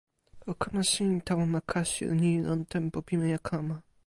o 0.51 0.53
kama 0.61 0.83
sin 0.91 1.11
tawa 1.25 1.45
ma 1.53 1.61
kasi 1.71 2.03
ni 2.19 2.31
lon 2.45 2.61
tenpo 2.71 2.97
pimeja 3.07 3.39
kama. 3.49 3.75